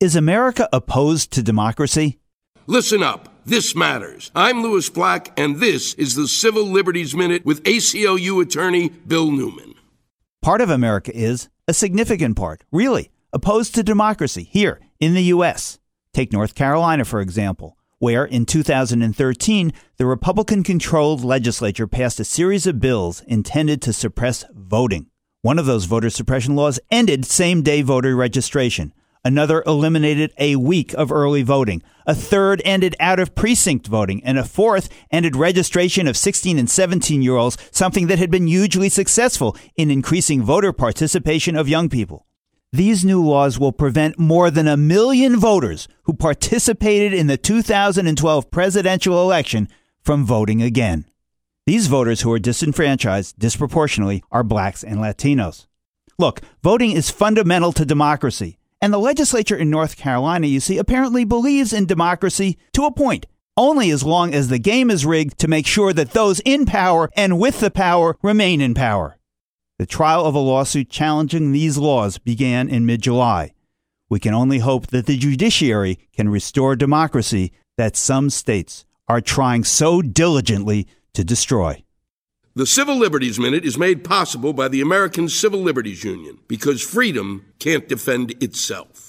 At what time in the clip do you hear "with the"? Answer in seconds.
67.40-67.70